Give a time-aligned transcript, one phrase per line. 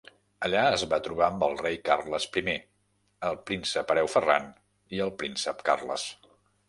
[0.45, 2.55] Allà es va trobar amb el rei Carles I,
[3.29, 4.49] el príncep hereu Ferran
[4.99, 6.09] i el príncep Carles.